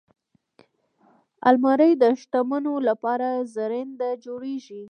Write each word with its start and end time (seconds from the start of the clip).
الماري 1.47 1.91
د 2.01 2.03
شتمنو 2.21 2.73
لپاره 2.87 3.29
زرینده 3.55 4.09
جوړیږي 4.25 4.83